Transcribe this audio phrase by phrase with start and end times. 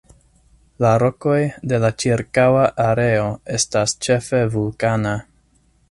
[0.85, 1.35] La rokoj
[1.73, 5.19] de la ĉirkaŭa areo estas ĉefe vulkana.